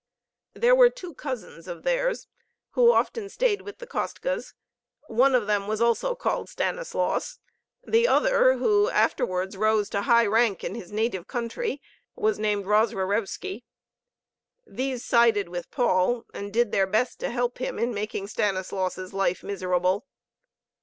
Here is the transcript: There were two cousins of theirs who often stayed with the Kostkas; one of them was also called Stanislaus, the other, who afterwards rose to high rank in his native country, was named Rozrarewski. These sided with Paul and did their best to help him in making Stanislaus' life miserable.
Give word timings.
There 0.55 0.73
were 0.73 0.89
two 0.89 1.13
cousins 1.13 1.67
of 1.67 1.83
theirs 1.83 2.25
who 2.71 2.91
often 2.91 3.29
stayed 3.29 3.61
with 3.61 3.77
the 3.77 3.85
Kostkas; 3.85 4.55
one 5.05 5.35
of 5.35 5.45
them 5.45 5.67
was 5.67 5.79
also 5.79 6.15
called 6.15 6.49
Stanislaus, 6.49 7.37
the 7.85 8.07
other, 8.07 8.53
who 8.57 8.89
afterwards 8.89 9.55
rose 9.55 9.91
to 9.91 10.01
high 10.01 10.25
rank 10.25 10.63
in 10.63 10.73
his 10.73 10.91
native 10.91 11.27
country, 11.27 11.83
was 12.15 12.39
named 12.39 12.65
Rozrarewski. 12.65 13.63
These 14.65 15.05
sided 15.05 15.49
with 15.49 15.69
Paul 15.69 16.25
and 16.33 16.51
did 16.51 16.71
their 16.71 16.87
best 16.87 17.19
to 17.19 17.29
help 17.29 17.59
him 17.59 17.77
in 17.77 17.93
making 17.93 18.25
Stanislaus' 18.25 19.13
life 19.13 19.43
miserable. 19.43 20.07